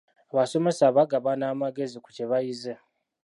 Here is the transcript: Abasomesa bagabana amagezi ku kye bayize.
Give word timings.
Abasomesa 0.31 0.85
bagabana 0.97 1.45
amagezi 1.53 1.97
ku 2.03 2.09
kye 2.15 2.25
bayize. 2.31 2.71